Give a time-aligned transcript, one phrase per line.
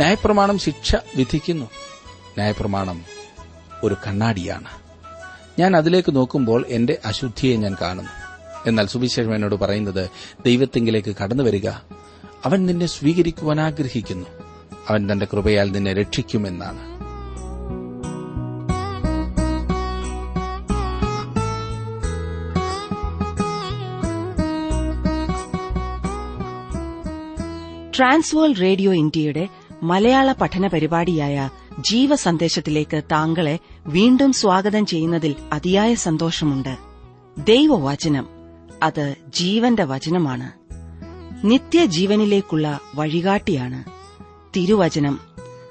[0.00, 1.64] ന്യായപ്രമാണം ശിക്ഷ വിധിക്കുന്നു.
[2.14, 3.04] ന്യായപ്രമാണം
[3.82, 4.68] ഒരു കണ്ണാടിയാണ്.
[5.60, 8.10] ഞാൻ അതിലേക്ക് നോക്കുമ്പോൾ എന്റെ അശുദ്ധിയെ ഞാൻ കാണുന്നു.
[8.66, 10.10] എന്നാൽ സുവിശേഷം എന്നോട് പറയുന്നത്
[10.46, 11.68] ദൈവത്തെങ്കിലേക്ക് കടന്നു വരിക.
[12.44, 14.26] അവൻ നിന്നെ സ്വീകരിക്കുവാൻ ആഗ്രഹിക്കുന്നു.
[14.88, 17.00] അവൻ തന്റെ കൃപയാൽ നിന്നെ രക്ഷിക്കുമെന്നാണ്.
[27.98, 29.48] ട്രാൻസ്വേൾ റേഡിയോ ഇന്ത്യയുടെ
[29.82, 36.76] മലയാള പഠന പരിപാടിയായ ജീവസന്ദേശത്തിലേക്ക് താങ്കളെ വീണ്ടും സ്വാഗതം ചെയ്യുന്നതിൽ അതിയായ സന്തോഷമുണ്ട്.
[37.46, 38.28] ദൈവവചനം.
[38.82, 40.52] അത് ജീവന്റെ വചനമാണ്.
[41.46, 43.84] നിത്യജീവനിലേക്കുള്ള വഴികാട്ടിയാണ്.
[44.56, 45.20] തിരുവചനം.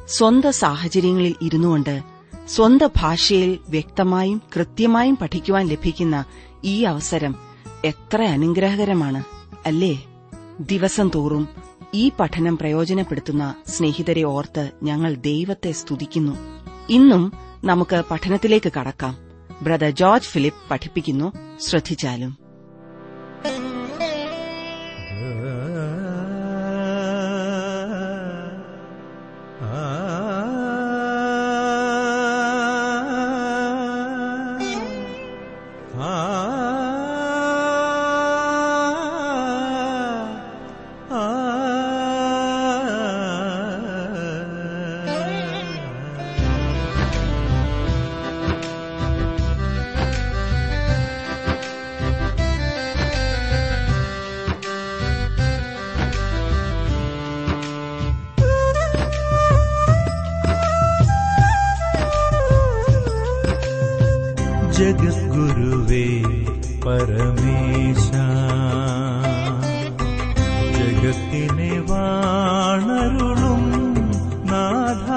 [0.07, 2.01] സ്വന്ത സാഹചര്യങ്ങളിൽ ഇരുന്നുകൊണ്ട്
[2.49, 6.25] സ്വന്ത ഭാഷയിൽ വ്യക്തമായും കൃത്യമായും പഠിക്കുവാൻ ലഭിക്കുന്ന
[6.63, 7.35] ഈ അവസരം
[7.85, 9.23] എത്ര അനുഗ്രഹകരമാണ്
[9.65, 10.05] അല്ലേ?
[10.59, 16.37] ദിവസം തോറും ഈ പഠനം പ്രയോജനപ്പെടുത്തുന്ന സ്നേഹിതരെ ഓർത്ത് ഞങ്ങൾ ദൈവത്തെ സ്തുതിക്കുന്നു.
[16.89, 19.17] ഇന്നും നമുക്ക് പഠനത്തിലേക്ക് കടക്കാം.
[19.61, 21.33] ബ്രദർ ജോർജ് ഫിലിപ്പ് പഠിപ്പിക്കുന്നു.
[21.59, 22.38] ശ്രദ്ധിച്ചാലും.
[64.80, 66.08] ജഗദ്ഗുരുവേ
[66.85, 68.11] പരമേശ.
[70.77, 73.72] ജഗത്തിനെ വാണരുളും
[74.45, 75.09] നാഥ.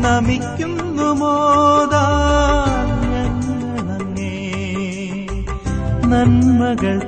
[0.00, 2.24] നമിക്കുന്നു മോദാ
[6.06, 7.07] നന്മകൾ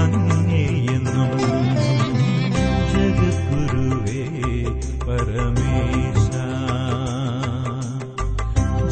[0.00, 1.32] അങ്ങേയെന്നും
[2.92, 4.22] ജഗദ്ഗുരുവേ
[5.04, 6.30] പരമേശ.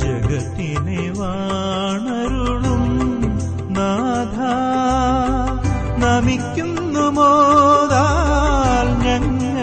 [0.03, 2.85] ജഗത്തിനെ വാണരുളും
[3.79, 4.39] നാഥ
[6.05, 9.56] നമിക്കുന്നു മോദാൽ ഞങ്ങളങ്ങേ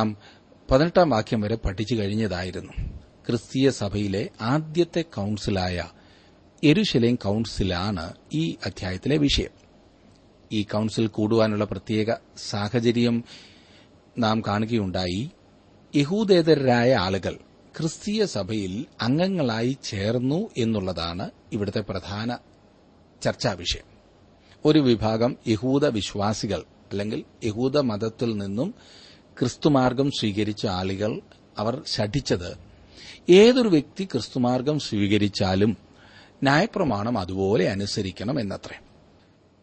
[0.00, 0.16] നാം
[0.70, 2.72] പതിനെട്ടാം വാക്യം വരെ പഠിച്ചു കഴിഞ്ഞതായിരുന്നു.
[3.28, 5.84] ക്രിസ്തീയ സഭയിലെ ആദ്യത്തെ കൌൺസിലായ
[6.64, 9.50] എരുശലേം കൌൺസിലാണ് ഈ അധ്യായത്തിലെ വിഷയം.
[10.52, 12.06] ഈ കൌൺസിൽ കൂടുവാനുള്ള പ്രത്യേക
[12.36, 13.24] സാഹചര്യം
[14.18, 15.30] നാം കാണുകയുണ്ടായി.
[15.96, 17.38] യഹൂദേതരായ ആളുകൾ
[17.78, 22.38] ക്രിസ്തീയ സഭയിൽ അംഗങ്ങളായി ചേർന്നു എന്നുള്ളതാണ് ഇവിടുത്തെ പ്രധാന
[23.22, 23.84] ചർച്ചാ വിഷയം.
[24.64, 28.74] ഒരു വിഭാഗം യഹൂദ വിശ്വാസികൾ അല്ലെങ്കിൽ യഹൂദ മതത്തിൽ നിന്നും
[29.40, 31.20] ക്രിസ്തുമാർഗം സ്വീകരിച്ച ആളുകൾ
[31.58, 32.58] അവർ ശഠിച്ചത്.
[33.28, 35.76] ഏതൊരു വ്യക്തി ക്രിസ്തുമാർഗം സ്വീകരിച്ചാലും
[36.42, 38.80] ന്യായപ്രമാണം അതുപോലെ അനുസരിക്കണം എന്നത്രേ.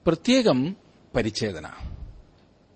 [0.07, 0.77] പ്രത്യേകം
[1.15, 1.69] പരിച്ഛേദന.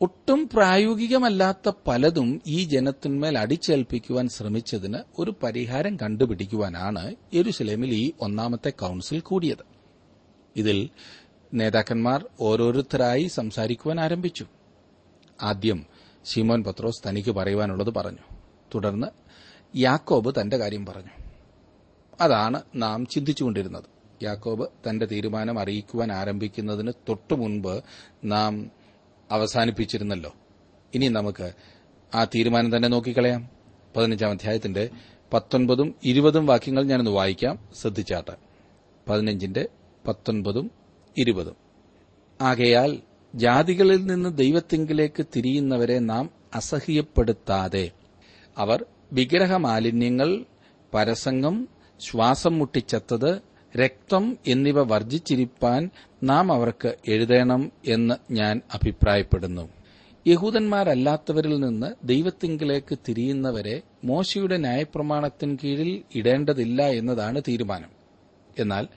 [0.02, 9.66] ഒട്ടും പ്രായോഗികമല്ലാത്ത പലതും ഈ ജനത്തിന്മേൽ അടിച്ചേൽപ്പിക്കുവാൻ ശ്രമിച്ചതിന് ഒരു പരിഹാരം കണ്ടുപിടിക്കുവാനാണ് യെരുസലേമിൽ ഈ ഒന്നാമത്തെ കൌൺസിൽ കൂടിയത്.
[10.56, 10.90] ഇതിൽ
[11.54, 14.46] നേതാക്കന്മാർ ഓരോരുത്തരായി സംസാരിക്കുവാൻ ആരംഭിച്ചു.
[15.42, 15.86] ആദ്യം
[16.26, 18.36] ശിമോൻ പത്രോസ് തനിക്ക് പറയുവാനുള്ളത് പറഞ്ഞു.
[18.76, 19.08] തുടർന്ന്
[19.78, 21.10] യാക്കോബ് തന്റെ കാര്യം പറഞ്ഞു.
[22.22, 23.84] അതാണ് നാം ചിന്തിച്ചുകൊണ്ടിരുന്നത്.
[24.24, 27.84] യാക്കോബ് തന്റെ തീരുമാനം അറിയിക്കുവാൻ ആരംഭിക്കുന്നതിന് തൊട്ടു മുൻപ്
[28.24, 28.72] നാം
[29.32, 30.34] അവസാനിപ്പിച്ചിരുന്നല്ലോ.
[30.96, 31.52] ഇനി നമുക്ക്
[32.16, 33.50] ആ തീരുമാനം തന്നെ നോക്കിക്കളയാം.
[33.98, 34.90] പതിനഞ്ചാം അധ്യായത്തിന്റെ
[35.34, 37.60] പത്തൊൻപതും ഇരുപതും വാക്യങ്ങൾ ഞാനൊന്ന് വായിക്കാം.
[37.82, 38.32] ശ്രദ്ധിച്ചാട്ട്.
[39.10, 39.70] പതിനഞ്ചിന്റെ
[40.08, 40.72] പത്തൊൻപതും
[41.18, 41.56] ഇരുപതും.
[42.42, 43.00] ആകയാൽ
[43.36, 47.92] ജാതികളിൽ നിന്ന് ദൈവത്തിങ്കിലേക്ക് തിരിയുന്നവരെ നാം അസഹ്യപ്പെടുത്താതെ
[48.58, 50.46] അവർ വിഗ്രഹമാലിന്യങ്ങൾ
[50.94, 51.68] പരസംഗം
[52.00, 53.42] ശ്വാസം മുട്ടിച്ചത്തത്
[53.78, 55.90] രക്തം എന്നിവ വർജിച്ചിരിപ്പാൻ
[56.24, 59.70] നാം അവർക്ക് എഴുതണം എന്ന് ഞാൻ അഭിപ്രായപ്പെടുന്നു.
[60.28, 67.90] യഹൂദന്മാരല്ലാത്തവരിൽ നിന്ന് ദൈവത്തിങ്കിലേക്ക് തിരിയുന്നവരെ മോശയുടെ ന്യായപ്രമാണത്തിൻ കീഴിൽ ഇടേണ്ടതില്ല എന്നതാണ് തീരുമാനം.
[68.60, 68.88] എന്നാൽ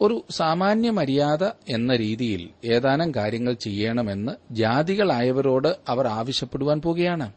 [0.00, 7.32] ഒരു സാമാന്യ മര്യാദ എന്ന രീതിയിൽ ഏതാനും കാര്യങ്ങൾ ചെയ്യണമെന്ന് ജാതികളായവരോട് അവർ ആവശ്യപ്പെടുവാൻ പോകുകയാണ്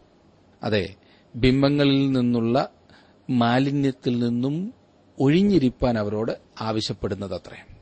[0.63, 0.96] അതെ
[1.36, 2.69] ബിംബങ്ങളിൽ നിന്നുള്ള
[3.30, 4.74] മാലിന്യത്തിൽ നിന്നും
[5.19, 6.31] ഒഴിഞ്ഞിരിപ്പാൻ അവരോട്
[6.62, 7.74] ആവശ്യപ്പെടുന്നതത്രേ.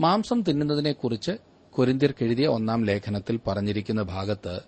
[0.00, 1.30] മാംസം തിന്നുന്നതിനെക്കുറിച്ച്
[1.70, 4.60] കൊരിന്തിയർക്കെഴുതിയ ഒന്നാം ലേഖനത്തിൽ പറഞ്ഞിരിക്കുന്ന ഭാഗത്ത്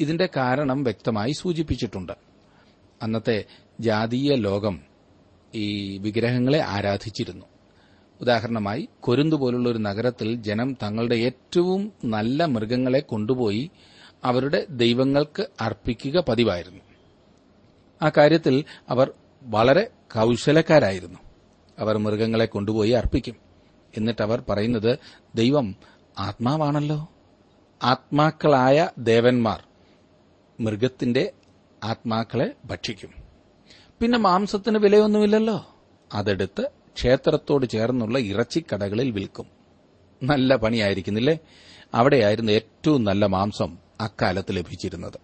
[0.00, 2.12] ഇതിന്റെ കാരണം വ്യക്തമായി സൂചിപ്പിച്ചിട്ടുണ്ട്.
[3.02, 3.44] അന്നത്തെ
[3.80, 4.80] ജാതീയ ലോകം
[5.54, 7.46] ഈ വിഗ്രഹങ്ങളെ ആരാധിച്ചിരുന്നു.
[8.22, 13.70] ഉദാഹരണമായി കൊരുന്തു പോലുള്ള ഒരു നഗരത്തിൽ ജനം തങ്ങളുടെ ഏറ്റവും നല്ല മൃഗങ്ങളെ കൊണ്ടുപോയി
[14.24, 16.80] അവരുടെ ദൈവങ്ങൾക്ക് അർപ്പിക്കുക പതിവായിരുന്നു.
[18.02, 21.18] ആ കാര്യത്തിൽ അവർ വളരെ കൌശലക്കാരായിരുന്നു.
[21.78, 23.36] അവർ മൃഗങ്ങളെ കൊണ്ടുപോയി അർപ്പിക്കും.
[23.96, 24.98] എന്നിട്ട് അവർ പറയുന്നത്
[25.34, 25.74] ദൈവം
[26.18, 27.08] ആത്മാവാണല്ലോ.
[27.82, 29.62] ആത്മാക്കളായ ദേവന്മാർ
[30.60, 31.32] മൃഗത്തിന്റെ
[31.84, 33.10] ആത്മാക്കളെ ഭക്ഷിക്കും.
[34.00, 35.76] പിന്നെ മാംസത്തിന് വിലയൊന്നുമില്ലല്ലോ.
[36.12, 39.46] അതെടുത്ത് ക്ഷേത്രത്തോട് ചേർന്നുള്ള ഇറച്ചിക്കടകളിൽ വിൽക്കും.
[40.22, 41.38] നല്ല പണിയായിരിക്കുന്നില്ലേ?
[41.94, 45.18] അവിടെയായിരുന്നു ഏറ്റവും നല്ല മാംസം അക്കാലത്ത് ലഭിച്ചിരുന്നത്.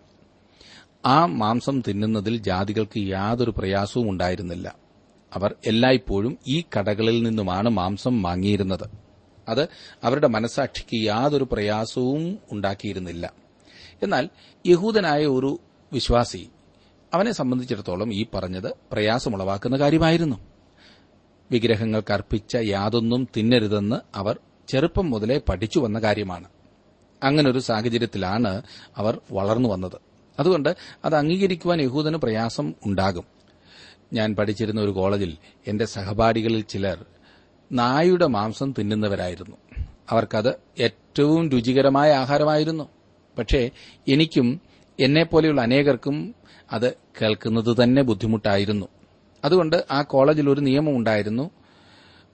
[1.06, 4.76] ആ മാംസം തിന്നുന്നതിൽ ജാതികൾക്ക് യാതൊരു പ്രയാസവും ഉണ്ടായിരുന്നില്ല.
[5.34, 8.90] അവർ എല്ലായ്പ്പോഴും ഈ കടകളിൽ നിന്നുമാണ് മാംസം വാങ്ങിയിരുന്നത്.
[9.48, 9.68] അത്
[10.04, 13.32] അവരുടെ മനസാക്ഷിക്ക് യാതൊരു പ്രയാസവും ഉണ്ടാക്കിയിരുന്നില്ല.
[14.02, 14.28] എന്നാൽ
[14.66, 15.60] യഹൂദനായ ഒരു
[15.92, 16.48] വിശ്വാസി
[17.14, 20.48] അവനെ സംബന്ധിച്ചിടത്തോളം ഈ പറഞ്ഞത് പ്രയാസമുളവാക്കുന്ന കാര്യമായിരുന്നു.
[21.50, 24.38] വിഗ്രഹങ്ങൾക്ക് അർപ്പിച്ച യാതൊന്നും തിന്നരുതെന്ന് അവർ
[24.69, 26.49] ചെറുപ്പം മുതലേ പഠിച്ചു വന്ന കാര്യമാണ്.
[27.23, 28.62] അങ്ങനൊരു സാഹചര്യത്തിലാണ്
[28.97, 29.99] അവർ വളർന്നു വന്നത്.
[30.38, 33.25] അതുകൊണ്ട് അത് അംഗീകരിക്കുവാൻ യഹൂദന് പ്രയാസം ഉണ്ടാകും.
[34.12, 35.37] ഞാൻ പഠിച്ചിരുന്ന ഒരു കോളേജിൽ
[35.67, 37.05] എന്റെ സഹപാഠികളിൽ ചിലർ
[37.73, 39.57] നായുടെ മാംസം തിന്നുന്നവരായിരുന്നു.
[40.11, 42.88] അവർക്കത് ഏറ്റവും രുചികരമായ ആഹാരമായിരുന്നു.
[43.38, 43.71] പക്ഷേ
[44.09, 44.61] എനിക്കും
[45.00, 46.35] എന്നെപ്പോലെയുള്ള അനേകർക്കും
[46.73, 48.87] അത് കേൾക്കുന്നത് തന്നെ ബുദ്ധിമുട്ടായിരുന്നു.
[49.45, 51.50] അതുകൊണ്ട് ആ കോളേജിൽ ഒരു നിയമം ഉണ്ടായിരുന്നു.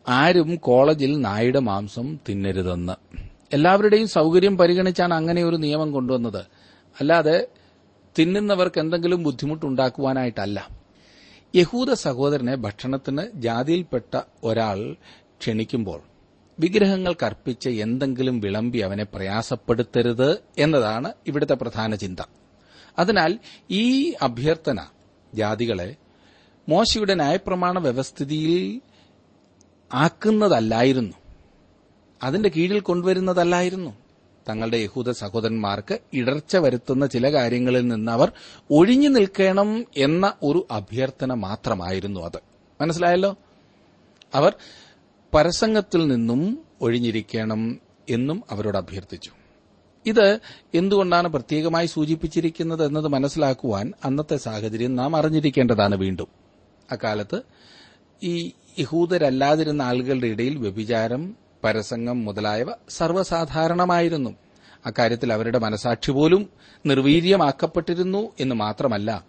[0.08, 2.92] ആരും കോളേജിൽ നായുടെ മാംസം തിന്നരുതെന്ന്.
[3.52, 6.44] എല്ലാവരുടെയും സൗകര്യം പരിഗണിച്ചാണ് അങ്ങനെ ഒരു നിയമം കൊണ്ടുവന്നത്.
[7.00, 7.46] അല്ലാതെ
[8.18, 10.68] തിന്നുന്നവർക്ക് എന്തെങ്കിലും ബുദ്ധിമുട്ടുണ്ടാക്കുവാനായിട്ടല്ല.
[11.56, 14.92] യഹൂദ സഹോദരനെ ഭക്ഷണത്തിന് ജാതിയിൽപ്പെട്ട ഒരാൾ
[15.40, 16.00] ക്ഷണിക്കുമ്പോൾ
[16.60, 22.20] വിഗ്രഹങ്ങൾക്ക് അർപ്പിച്ച് എന്തെങ്കിലും വിളമ്പി അവനെ പ്രയാസപ്പെടുത്തരുത് എന്നതാണ് ഇവിടുത്തെ പ്രധാന ചിന്ത.
[22.98, 23.38] അതിനാൽ
[23.70, 24.80] ഈ അഭ്യർത്ഥന
[25.34, 25.96] ജാതികളെ
[26.68, 28.80] മോശയുടെ ന്യായപ്രമാണ വ്യവസ്ഥിതിയിൽ
[29.94, 31.12] ആക്കുന്നതല്ലായിരുന്നു.
[32.22, 33.90] അതിന്റെ കീഴിൽ കൊണ്ടുവരുന്നതല്ലായിരുന്നു.
[34.48, 38.32] തങ്ങളുടെ യഹൂദ സഹോദരന്മാർക്ക് ഇടർച്ച വരുത്തുന്ന ചില കാര്യങ്ങളിൽ നിന്ന് അവർ
[38.70, 42.38] ഒഴിഞ്ഞു നിൽക്കണം എന്ന ഒരു അഭ്യർത്ഥന മാത്രമായിരുന്നു അത്.
[42.80, 43.36] മനസ്സിലായല്ലോ?
[44.34, 44.52] അവർ
[45.34, 49.30] പരസംഗത്തിൽ നിന്നും ഒഴിഞ്ഞിരിക്കണം എന്നും അവരോട് അഭ്യർത്ഥിച്ചു.
[50.06, 50.38] ഇത്
[50.74, 56.43] എന്തുകൊണ്ടാണ് പ്രത്യേകമായി സൂചിപ്പിച്ചിരിക്കുന്നത് എന്നത് മനസ്സിലാക്കുവാൻ അന്നത്തെ സാഹചര്യം നാം അറിഞ്ഞിരിക്കേണ്ടതാണ് വീണ്ടും.
[56.92, 57.42] അക്കാലത്ത്
[58.22, 64.36] ഈ യഹൂദരല്ലാതിരുന്ന ആളുകളുടെ ഇടയിൽ വ്യഭിചാരം പരസംഗം മുതലായവ സർവസാധാരണമായിരുന്നു.
[64.86, 66.50] അക്കാര്യത്തിൽ അവരുടെ മനസാക്ഷി പോലും
[66.86, 69.24] നിർവീര്യമാക്കപ്പെട്ടിരുന്നു എന്ന് മാത്രമല്ല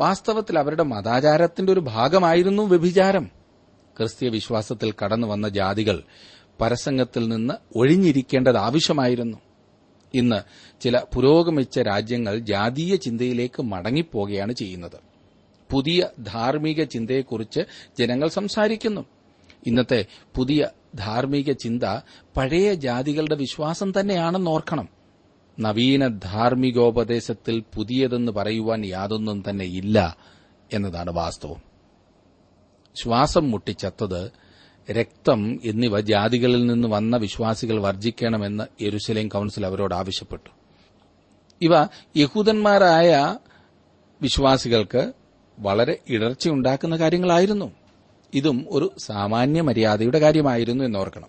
[0.00, 3.30] വാസ്തവത്തിൽ അവരുടെ മതാചാരത്തിന്റെ ഒരു ഭാഗമായിരുന്നു വ്യഭിചാരം.
[3.98, 6.02] ക്രിസ്തീയ വിശ്വാസത്തിൽ കടന്നു വന്ന ജാതികൾ
[6.60, 9.38] പരസംഗത്തിൽ നിന്ന് ഒഴിഞ്ഞിരിക്കേണ്ടത് ആവശ്യമായിരുന്നു.
[10.14, 10.42] ഇന്ന്
[10.80, 15.09] ചില പുരോഗമിച്ച രാജ്യങ്ങൾ ജാതീയ ചിന്തയിലേക്ക് മടങ്ങിപ്പോകുകയാണ് ചെയ്യുന്നത്.
[15.70, 17.60] പുതിയ ധാർമ്മിക ചിന്തയെക്കുറിച്ച്
[17.98, 19.04] ജനങ്ങൾ സംസാരിക്കുന്നു.
[19.66, 21.84] ഇന്നത്തെ പുതിയ ധാർമ്മിക ചിന്ത
[22.36, 24.88] പഴയ ജാതികളുടെ വിശ്വാസം തന്നെയാണെന്ന് ഓർക്കണം.
[25.60, 30.16] നവീന ധാർമ്മികോപദേശത്തിൽ പുതിയതെന്ന് പറയുവാൻ യാതൊന്നും തന്നെ ഇല്ല
[30.72, 31.62] എന്നതാണ് വാസ്തവം.
[32.94, 34.32] ശ്വാസം മുട്ടിച്ചത്തത്
[34.92, 40.50] രക്തം എന്നിവ ജാതികളിൽ നിന്ന് വന്ന വിശ്വാസികൾ വർജിക്കണമെന്ന് യെരുസലേം കൌൺസിൽ അവരോട് ആവശ്യപ്പെട്ടു.
[41.60, 41.86] ഇവ
[42.16, 43.38] യഹൂദന്മാരായ
[44.22, 45.12] വിശ്വാസികൾക്ക്
[45.60, 47.72] വളരെ ഇടർച്ചയുണ്ടാക്കുന്ന കാര്യങ്ങളായിരുന്നു.
[48.34, 51.28] ഇതും ഒരു സാമാന്യ മര്യാദയുടെ കാര്യമായിരുന്നു എന്നോർക്കണം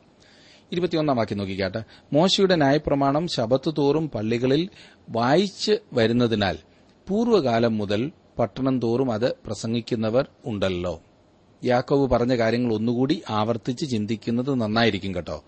[0.72, 1.84] ഇരുപത്തിയൊന്നാം വാക്യം നോക്കിക്കാട്ടെ.
[2.14, 4.70] മോശയുടെ ന്യായപ്രമാണം ശബത്ത് തോറും പള്ളികളിൽ
[5.10, 6.58] വായിച്ച് വരുന്നതിനാൽ
[7.08, 11.02] പൂർവകാലം മുതൽ പട്ടണം തോറും അത് പ്രസംഗിക്കുന്നവർ ഉണ്ടല്ലോ.
[11.64, 15.44] യാക്കോവ് പറഞ്ഞ കാര്യങ്ങൾ ഒന്നുകൂടി ആവർത്തിച്ച് ചിന്തിക്കുന്നത് നന്നായിരിക്കും കേട്ടോ.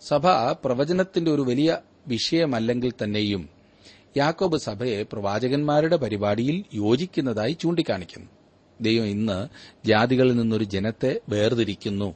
[0.00, 0.26] സഭ
[0.64, 3.55] പ്രവചനത്തിന്റെ ഒരു വലിയ വിഷയമല്ലെങ്കിൽ തന്നെയും
[4.16, 8.26] യാക്കോബ് സഭയെ പ്രവാചകന്മാരുടെ പരിപാടിയിൽ യോജിക്കുന്നതായി ചൂണ്ടിക്കാണിക്കുന്നു.
[8.80, 9.48] ദൈവം ഇന്ന്
[9.86, 12.14] ജാതികളിൽ നിന്നൊരു ജനത്തെ വേർതിരിക്കുന്നു.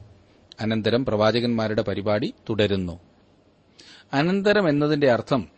[0.61, 3.01] അനന്തരം പ്രവാചകന്മാരുടെ പരിപാടി തുടരുന്നു.
[4.13, 5.49] അനന്തരം എന്നതിന്റെ അർത്ഥം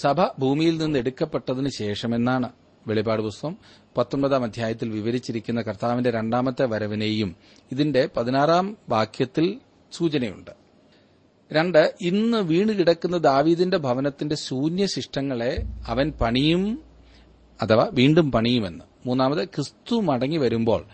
[0.00, 2.52] സഭ ഭൂമിയിൽ നിന്ന് എടുക്കപ്പെട്ടതിന് ശേഷമെന്നാണ്.
[2.86, 3.58] വെളിപാട് പുസ്തകം
[3.96, 7.36] പത്തൊമ്പതാം അധ്യായത്തിൽ വിവരിച്ചിരിക്കുന്ന കർത്താവിന്റെ രണ്ടാമത്തെ വരവിനെയും
[7.72, 9.60] ഇതിന്റെ പതിനാറാം വാക്യത്തിൽ
[9.92, 10.59] സൂചനയുണ്ട്.
[11.52, 16.82] രണ്ട് ഇന്ന് വീണ് കിടക്കുന്ന ദാവീദിന്റെ ഭവനത്തിന്റെ ശൂന്യശിഷ്ടങ്ങളെ അവൻ പണിയും
[17.62, 18.84] അഥവാ വീണ്ടും പണിയുമെന്ന്.
[19.06, 20.84] മൂന്നാമത് ക്രിസ്തു മടങ്ങി വരുമ്പോൾ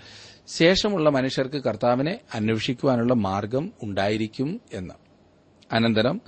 [0.47, 4.95] ശേഷമുള്ള മനുഷ്യർക്ക് കർത്താവിനെ അന്വേഷിക്കുവാനുള്ള മാർഗം ഉണ്ടായിരിക്കും എന്ന്.
[5.73, 6.21] അനന്തരം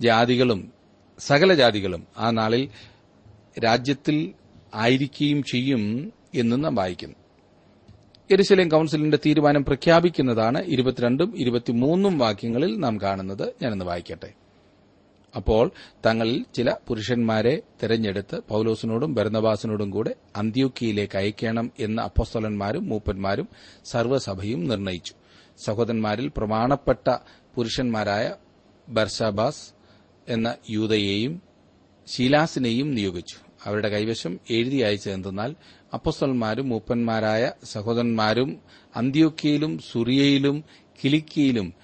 [0.00, 0.72] ജാതികളും
[1.18, 2.68] സകല ജാതികളും ആ നാളിൽ
[3.64, 4.32] രാജ്യത്തിൽ
[4.74, 7.16] ആയിരിക്കുകയും ചെയ്യും എന്നും നാം വായിക്കുന്നു.
[8.30, 13.54] എരുസലേം കൌൺസിലിന്റെ തീരുമാനം പ്രഖ്യാപിക്കുന്നതാണ് ഇരുപത്തിരണ്ടും ഇരുപത്തിമൂന്നും വാക്യങ്ങളിൽ നാം കാണുന്നത്.
[13.62, 14.32] ഞാനൊന്ന് വായിക്കട്ടെ.
[15.36, 15.70] അപ്പോൾ
[16.06, 23.48] തങ്ങളിൽ ചില പുരുഷന്മാരെ തെരഞ്ഞെടുത്ത് പൌലോസിനോടും ഭരണവാസിനോടും കൂടെ അന്ത്യോക്കിയിലേക്ക് അയക്കണം എന്ന് അപ്പോസ്തലന്മാരും മൂപ്പന്മാരും
[23.84, 25.14] സർവസഭയും നിർണയിച്ചു.
[25.64, 27.16] സഹോദരന്മാരിൽ പ്രമാണപ്പെട്ട
[27.54, 28.34] പുരുഷന്മാരായ
[28.88, 29.70] ബർഷാബാസ്
[30.28, 31.42] എന്ന യൂതയെയും
[32.06, 33.36] ശീലാസിനെയും നിയോഗിച്ചു.
[33.64, 35.54] അവരുടെ കൈവശം എഴുതി അയച്ചതെന്തെന്നാൽ
[35.92, 38.60] അപ്പസ്തലന്മാരും മൂപ്പന്മാരായ സഹോദരന്മാരും
[38.96, 40.64] അന്ത്യോക്കിയയിലും സുറിയയിലും
[41.04, 41.74] കിലിക്കിയിലും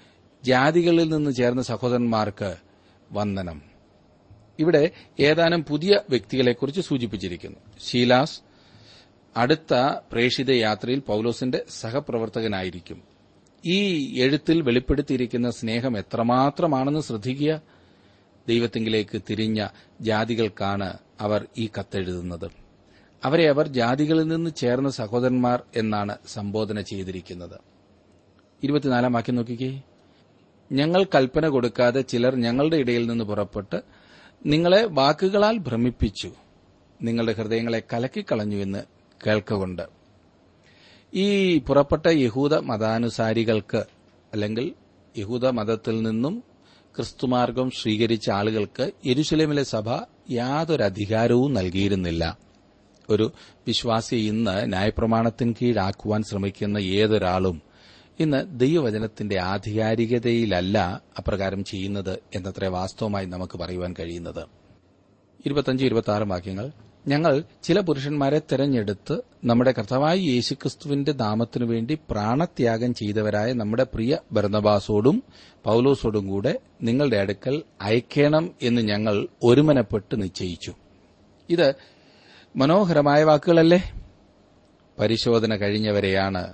[0.43, 2.55] ജാതികളിൽ നിന്ന് ചേർന്ന സഹോദരന്മാർക്ക്
[3.11, 3.61] വന്ദനം.
[4.59, 7.59] ഇവിടെ ഏതാനും പുതിയ വ്യക്തികളെക്കുറിച്ച് സൂചിപ്പിച്ചിരിക്കുന്നു.
[7.91, 8.41] ഷീലാസ്
[9.37, 9.73] അടുത്ത
[10.11, 13.03] പ്രേഷിത യാത്രയിൽ പൌലോസിന്റെ സഹപ്രവർത്തകനായിരിക്കും.
[13.65, 17.61] ഈ എഴുത്തിൽ വെളിപ്പെടുത്തിയിരിക്കുന്ന സ്നേഹം എത്രമാത്രമാണെന്ന് ശ്രദ്ധിക്കുക.
[18.47, 19.67] ദൈവത്തിങ്കിലേക്ക് തിരിഞ്ഞ
[20.01, 22.62] ജാതികൾക്കാണ് അവർ ഈ കത്തെഴുതുന്നത്.
[23.23, 27.59] അവരെ അവർ ജാതികളിൽ നിന്ന് ചേർന്ന സഹോദരന്മാർ എന്നാണ് സംബോധന ചെയ്തിരിക്കുന്നത്.
[29.31, 29.81] നോക്കിക്കേ.
[30.71, 33.81] ഞങ്ങൾ കൽപ്പന കൊടുക്കാതെ ചിലർ ഞങ്ങളുടെ ഇടയിൽ നിന്ന് പുറപ്പെട്ട്
[34.45, 36.31] നിങ്ങളെ വാക്കുകളാൽ ഭ്രമിപ്പിച്ചു.
[37.01, 38.83] നിങ്ങളുടെ ഹൃദയങ്ങളെ കലക്കിക്കളഞ്ഞു എന്ന്
[39.27, 39.81] കേൾക്കുകൊണ്ട്.
[41.13, 43.85] ഈ പുറപ്പെട്ട യഹൂദ മതാനുസാരികൾക്ക്
[44.33, 44.73] അല്ലെങ്കിൽ
[45.17, 46.43] യഹൂദ മതത്തിൽ നിന്നും
[46.95, 49.89] ക്രിസ്തുമാർഗം സ്വീകരിച്ച ആളുകൾക്ക് യെരുശലേമിലെ സഭ
[50.31, 52.37] യാതൊരു അധികാരവും നൽകിയിരുന്നില്ല.
[53.13, 53.31] ഒരു
[53.67, 57.61] വിശ്വാസി ഇന്ന് ന്യായപ്രമാണത്തിന് കീഴാക്കുവാൻ ശ്രമിക്കുന്ന ഏതൊരാളും
[58.19, 64.45] ഇന്ന് ദൈവവചനത്തിന്റെ ആധികാരികതയിലല്ല അപ്രകാരം ചെയ്യുന്നത് എന്നത്ര വാസ്തവമായി നമുക്ക് പറയുവാൻ കഴിയുന്നത്.
[66.23, 66.71] വാക്യങ്ങൾ.
[67.07, 75.23] ഞങ്ങൾ ചില പുരുഷന്മാരെ തെരഞ്ഞെടുത്ത് നമ്മുടെ കർത്താവായ യേശുക്രിസ്തുവിന്റെ നാമത്തിനുവേണ്ടി പ്രാണത്യാഗം ചെയ്തവരായ നമ്മുടെ പ്രിയ ഭരണബാസോടും
[75.63, 80.73] പൌലോസോടും കൂടെ നിങ്ങളുടെ അടുക്കൽ അയക്കണം എന്ന് ഞങ്ങൾ ഒരുമനപ്പെട്ട് നിശ്ചയിച്ചു.
[81.49, 81.73] ഇത്
[82.55, 83.93] മനോഹരമായ വാക്കുകളല്ലേ?
[84.99, 86.53] പരിശോധന കഴിഞ്ഞവരെയാണ്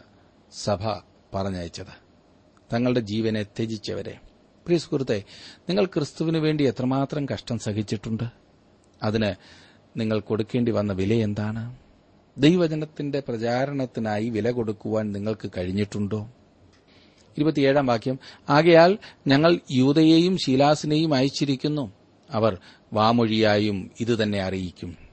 [0.51, 0.77] സഭ
[1.33, 2.09] പറഞ്ഞയച്ചത്.
[2.73, 4.17] തങ്ങളുടെ ജീവനെ ത്യജിച്ചവരെ.
[4.65, 5.23] പ്രിയ സുഹൃത്തെ
[5.69, 8.23] നിങ്ങൾ ക്രിസ്തുവിന് വേണ്ടി എത്രമാത്രം കഷ്ടം സഹിച്ചിട്ടുണ്ട്?
[9.03, 9.33] അതിന്
[9.99, 11.77] നിങ്ങൾ കൊടുക്കേണ്ടി വന്ന വില എന്താണ്?
[12.37, 16.29] ദൈവജനത്തിന്റെ പ്രചാരണത്തിനായി വില കൊടുക്കുവാൻ നിങ്ങൾക്ക് കഴിഞ്ഞിട്ടുണ്ടോ?
[17.37, 18.19] ഇരുപത്തിയേഴാം വാക്യം.
[18.49, 21.91] ആകയാൽ ഞങ്ങൾ യൂതയെയും ശീലാസിനെയും അയച്ചിരിക്കുന്നു.
[22.31, 22.57] അവർ
[22.93, 25.08] വാമൊഴിയായും ഇതുതന്നെ അറിയിക്കും.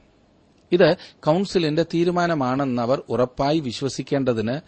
[0.76, 4.60] ഇത് കൌൺസിലിന്റെ തീരുമാനമാണെന്ന് അവർ ഉറപ്പായി വിശ്വസിക്കേണ്ടതിന്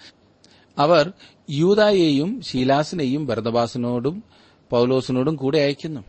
[0.79, 1.13] അവർ
[1.51, 4.25] യൂതായെയും ശീലാസിനെയും ഭരതബാസിനോടും
[4.71, 6.01] പൌലോസിനോടും കൂടെ അയക്കുന്നു.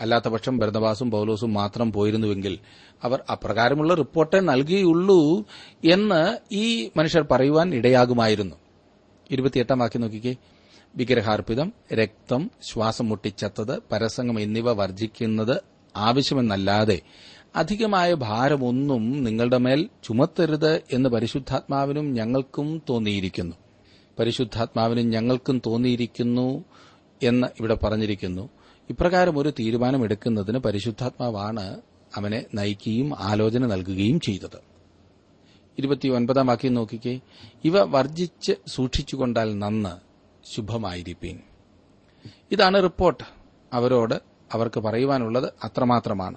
[0.00, 2.58] അല്ലാത്തപക്ഷം ഭരതബാസും പൌലോസും മാത്രം പോയിരുന്നുവെങ്കിൽ
[3.02, 5.44] അവർ അപ്രകാരമുള്ള റിപ്പോർട്ടേ നൽകിയുള്ളൂ
[5.84, 8.56] എന്ന് ഈ മനുഷ്യർ പറയുവാൻ ഇടയാകുമായിരുന്നു.
[9.30, 10.36] ഇരുപത്തിയെട്ടാം വാക്യം നോക്കിക്കേ.
[10.96, 15.62] വിഗ്രഹാർപ്പിതം രക്തം ശ്വാസം മുട്ടിച്ചത്തത് പരസംഗം എന്നിവ വർജിക്കുന്നത്
[15.96, 17.00] ആവശ്യമെന്നല്ലാതെ
[17.56, 23.56] അധികമായ ഭാരമൊന്നും നിങ്ങളുടെ മേൽ ചുമത്തരുത് എന്ന് പരിശുദ്ധാത്മാവിനും ഞങ്ങൾക്കും തോന്നിയിരിക്കുന്നു.
[24.18, 26.64] പരിശുദ്ധാത്മാവിനും ഞങ്ങൾക്കും തോന്നിയിരിക്കുന്നു
[27.22, 28.48] എന്ന് ഇവിടെ പറഞ്ഞിരിക്കുന്നു.
[28.90, 31.80] ഇപ്രകാരം ഒരു തീരുമാനമെടുക്കുന്നതിന് പരിശുദ്ധാത്മാവാണ്
[32.14, 34.58] അവനെ നയിക്കുകയും ആലോചന നൽകുകയും ചെയ്തത്.
[35.78, 37.20] ഇരുപത്തിയൊൻപതാം നോക്കിക്കേ.
[37.64, 39.96] ഇവ വർജിച്ച് സൂക്ഷിച്ചുകൊണ്ടാൽ നന്ന്
[40.54, 41.38] ശുഭമായിരിപ്പീൻ.
[42.52, 43.24] ഇതാണ് റിപ്പോർട്ട്.
[43.72, 44.14] അവരോട്
[44.52, 46.36] അവർക്ക് പറയുവാനുള്ളത് അത്രമാത്രമാണ്.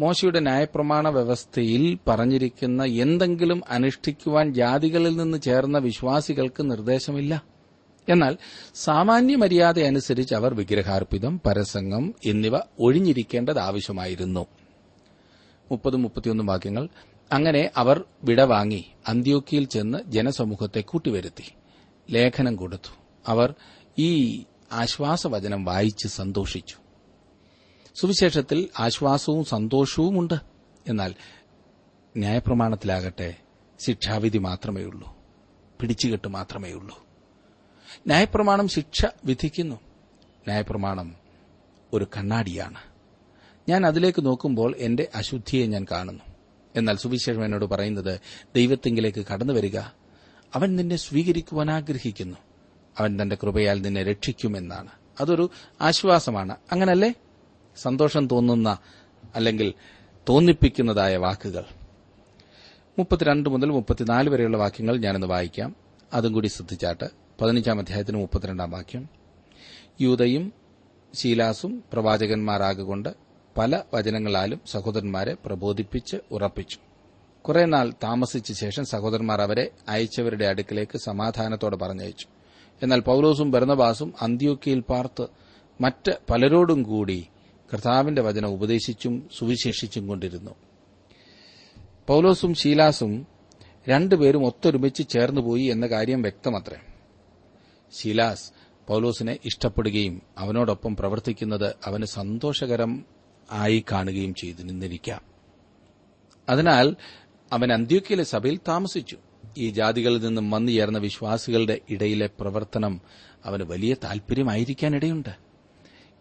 [0.00, 7.42] മോശയുടെ ന്യായപ്രമാണ വ്യവസ്ഥയിൽ പറഞ്ഞിരിക്കുന്ന എന്തെങ്കിലും അനുഷ്ഠിക്കുവാൻ ജാതികളിൽ നിന്ന് ചേർന്ന വിശ്വാസികൾക്ക് നിർദ്ദേശമില്ല.
[8.08, 8.36] എന്നാൽ
[8.74, 14.46] സാമാന്യ മര്യാദ അനുസരിച്ച് അവർ വിഗ്രഹാർപ്പിതം പരസംഗം എന്നിവ ഒഴിഞ്ഞിരിക്കേണ്ടത് ആവശ്യമായിരുന്നു.
[15.70, 16.88] മുപ്പതും മുപ്പത്തിയൊന്നും വാക്യങ്ങൾ.
[17.32, 21.52] അങ്ങനെ അവർ വിടവാങ്ങി അന്ത്യോക്കിയിൽ ചെന്ന് ജനസമൂഹത്തെ കൂട്ടിവരുത്തി
[22.10, 22.94] ലേഖനം കൊടുത്തു.
[23.26, 23.54] അവർ
[23.98, 24.42] ഈ
[24.72, 26.89] ആശ്വാസവചനം വായിച്ച് സന്തോഷിച്ചു.
[27.94, 30.34] സുവിശേഷത്തിൽ ആശ്വാസവും സന്തോഷവുമുണ്ട്.
[30.88, 31.14] എന്നാൽ
[32.16, 33.36] ന്യായപ്രമാണത്തിലാകട്ടെ
[33.86, 35.16] ശിക്ഷാവിധി മാത്രമേ മാത്രമേയുള്ളൂ.
[35.80, 37.06] പിടിച്ചുകെട്ട് മാത്രമേയുള്ളൂ.
[38.06, 39.76] ന്യായപ്രമാണം ശിക്ഷ വിധിക്കുന്നു.
[40.26, 41.16] ന്യായപ്രമാണം
[41.92, 42.78] ഒരു കണ്ണാടിയാണ്.
[43.68, 46.24] ഞാൻ അതിലേക്ക് നോക്കുമ്പോൾ എന്റെ അശുദ്ധിയെ ഞാൻ കാണുന്നു.
[46.76, 48.20] എന്നാൽ സുവിശേഷം എന്നോട് പറയുന്നത്
[48.56, 49.78] ദൈവത്തെങ്കിലേക്ക് കടന്നു വരിക.
[50.54, 52.36] അവൻ നിന്നെ സ്വീകരിക്കുവാൻ ആഗ്രഹിക്കുന്നു.
[52.98, 54.88] അവൻ തന്റെ കൃപയാൽ നിന്നെ രക്ഷിക്കുമെന്നാണ്.
[55.20, 56.56] അതൊരു ആശ്വാസമാണ്.
[56.72, 57.14] അങ്ങനല്ലേ?
[57.76, 58.78] സന്തോഷം തോന്നുന്ന
[59.34, 59.74] അല്ലെങ്കിൽ
[60.28, 61.64] തോന്നിപ്പിക്കുന്നതായ വാക്കുകൾ.
[62.98, 65.76] മുപ്പത്തിരണ്ട് മുതൽ മുപ്പത്തിനാല് വരെയുള്ള വാക്യങ്ങൾ ഞാനൊന്ന് വായിക്കാം.
[66.12, 67.04] അതും കൂടി ശ്രദ്ധിച്ചാട്ട്.
[67.40, 69.08] പതിനഞ്ചാം അധ്യായത്തിന് മുപ്പത്തിരണ്ടാം വാക്യം.
[70.00, 70.52] യൂതയും
[71.14, 73.08] ശീലാസും പ്രവാചകന്മാരാകൊണ്ട്
[73.58, 76.78] പല വചനങ്ങളാലും സഹോദരന്മാരെ പ്രബോധിപ്പിച്ച് ഉറപ്പിച്ചു.
[77.42, 82.26] കുറെ നാൾ താമസിച്ച ശേഷം സഹോദരന്മാർ അവരെ അയച്ചവരുടെ അടുക്കിലേക്ക് സമാധാനത്തോടെ പറഞ്ഞയച്ചു.
[82.82, 85.26] എന്നാൽ പൌലോസും ഭരണബാസും അന്ത്യോക്കിയിൽ പാർത്ത്
[85.80, 87.28] മറ്റ് പലരോടും കൂടി
[87.74, 90.54] കർത്താവിന്റെ വചനം ഉപദേശിച്ചും സുവിശേഷിച്ചും കൊണ്ടിരുന്നു.
[92.06, 93.26] പൌലോസും ശീലാസും
[93.88, 96.76] രണ്ടുപേരും ഒത്തൊരുമിച്ച് ചേർന്നുപോയി എന്ന കാര്യം വ്യക്തമത്രേ.
[97.92, 98.52] ശീലാസ്
[98.86, 103.04] പൌലോസിനെ ഇഷ്ടപ്പെടുകയും അവനോടൊപ്പം പ്രവർത്തിക്കുന്നത് അവന് സന്തോഷകരം
[103.50, 105.20] ആയി കാണുകയും ചെയ്തു നിന്നിരിക്കാം.
[106.48, 106.96] അതിനാൽ
[107.52, 109.16] അവൻ അന്ത്യോക്കിയിലെ സഭയിൽ താമസിച്ചു.
[109.58, 113.00] ഈ ജാതികളിൽ നിന്നും വന്നു ചേർന്ന വിശ്വാസികളുടെ ഇടയിലെ പ്രവർത്തനം
[113.44, 115.49] അവന് വലിയ താൽപര്യമായിരിക്കാനിടയുണ്ട്.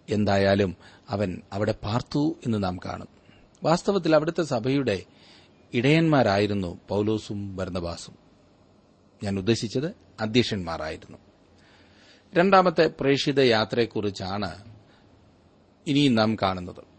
[0.09, 0.75] എന്തായാലും
[1.09, 3.07] അവൻ അവിടെ പാർത്തു എന്ന് നാം കാണും.
[3.63, 5.03] വാസ്തവത്തിൽ അവിടുത്തെ സഭയുടെ
[5.73, 8.15] ഇടയന്മാരായിരുന്നു പൌലോസും ഭരണബാസും
[9.23, 11.17] ഞാൻ ഉദ്ദേശിച്ചത് അധ്യക്ഷന്മാരായിരുന്നു.
[12.35, 14.63] രണ്ടാമത്തെ പ്രേക്ഷിത യാത്രയെക്കുറിച്ചാണ്
[15.87, 16.89] ഇനിയും നാം കാണുന്നത്.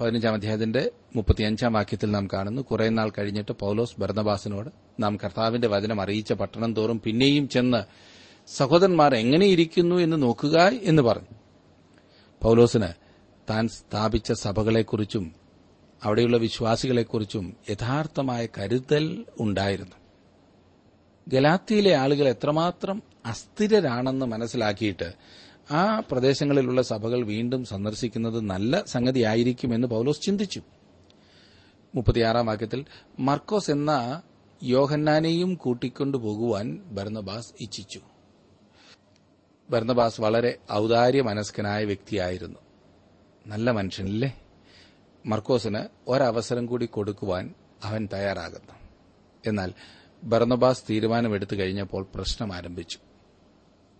[0.00, 6.32] പതിനഞ്ചാം അധ്യായത്തിന്റെ മുപ്പത്തിയഞ്ചാം വാക്യത്തിൽ നാം കാണുന്നു കുറെ നാൾ കഴിഞ്ഞിട്ട് പൌലോസ് ഭരണബാസിനോട് നാം കർത്താവിന്റെ വചനം അറിയിച്ച
[6.32, 7.78] പട്ടണം തോറും പിന്നെയും ചെന്ന്
[8.46, 11.39] സഹോദരന്മാർ എങ്ങനെയിരിക്കുന്നു എന്ന് നോക്കുക എന്ന് പറഞ്ഞു.
[12.42, 12.88] പൌലോസിന്
[13.50, 15.34] താൻ സ്ഥാപിച്ച സഭകളെക്കുറിച്ചും
[16.04, 19.96] അവിടെയുള്ള വിശ്വാസികളെക്കുറിച്ചും യഥാർത്ഥമായ കരുതൽ ഉണ്ടായിരുന്നു.
[21.28, 25.12] ഗലാത്തിയിലെ ആളുകൾ എത്രമാത്രം അസ്ഥിരരാണെന്ന് മനസ്സിലാക്കിയിട്ട്
[25.70, 30.62] ആ പ്രദേശങ്ങളിലുള്ള സഭകൾ വീണ്ടും സന്ദർശിക്കുന്നത് നല്ല സംഗതിയായിരിക്കുമെന്ന് പൌലോസ് ചിന്തിച്ചു.
[31.94, 32.84] മുപ്പത്തിയാറാം വാക്യത്തിൽ
[33.18, 34.22] മർക്കോസ് എന്ന
[34.62, 38.00] യോഹന്നാനെയും കൂട്ടിക്കൊണ്ടുപോകുവാൻ ഭരണബാസ് ഇച്ഛിച്ചു.
[39.70, 42.58] ഭരണബാസ് വളരെ ഔദാര്യ മനസ്കനായ വ്യക്തിയായിരുന്നു.
[43.46, 44.42] നല്ല മനുഷ്യനല്ലേ?
[45.26, 47.54] മർക്കോസിന് ഒരവസരം കൂടി കൊടുക്കുവാൻ
[47.84, 48.72] അവൻ തയ്യാറാകുന്നു.
[49.46, 49.72] എന്നാൽ
[50.24, 52.98] ഭരണബാസ് തീരുമാനമെടുത്തു കഴിഞ്ഞപ്പോൾ പ്രശ്നം ആരംഭിച്ചു.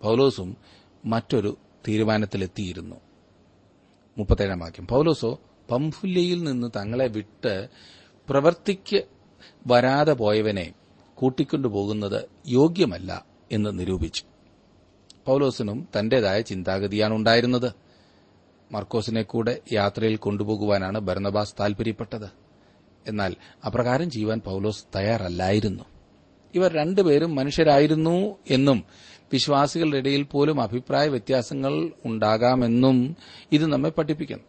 [0.03, 0.57] പൌലോസും
[1.05, 1.57] മറ്റൊരു
[1.89, 2.97] തീരുമാനത്തിലെത്തിയിരുന്നു.
[4.19, 4.87] മുപ്പത്തേഴാം വാക്യം.
[4.87, 7.69] പൌലോസോ പംഫുല്യയിൽ നിന്ന് തങ്ങളെ വിട്ട്
[8.29, 9.03] പ്രവർത്തിക്ക്
[9.67, 10.75] വരാതെ പോയവനെ
[11.15, 14.25] കൂട്ടിക്കൊണ്ടുപോകുന്നത് യോഗ്യമല്ല എന്ന് നിരൂപിച്ചു.
[15.27, 17.73] പൌലോസിനും തന്റേതായ ചിന്താഗതിയാണ് ഉണ്ടായിരുന്നത്
[18.73, 22.31] മർക്കോസിനെ കൂടെ യാത്രയിൽ കൊണ്ടുപോകുവാനാണ് ഭരണബാസ് താൽപര്യപ്പെട്ടത്.
[23.07, 25.85] എന്നാൽ അപ്രകാരം ചെയ്യുവാൻ പൌലോസ് തയ്യാറല്ലായിരുന്നു.
[26.55, 28.85] ഇവർ രണ്ടുപേരും മനുഷ്യരായിരുന്നു എന്നും
[29.33, 33.17] വിശ്വാസികളുടെ ഇടയിൽ പോലും അഭിപ്രായ വ്യത്യാസങ്ങൾ ഉണ്ടാകാമെന്നും
[33.53, 34.45] ഇത് നമ്മെ പഠിപ്പിക്കുന്നു.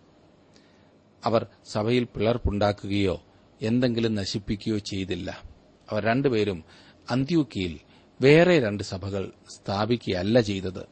[1.26, 3.24] അവർ സഭയിൽ പിളർപ്പുണ്ടാക്കുകയോ
[3.62, 5.42] എന്തെങ്കിലും നശിപ്പിക്കുകയോ ചെയ്തില്ല.
[5.90, 6.64] അവർ രണ്ടുപേരും
[7.12, 7.80] അന്ത്യൂക്കിയിൽ
[8.22, 10.88] വേറെ രണ്ട് സഭകൾ സ്ഥാപിക്കുകയല്ല ചെയ്തത്.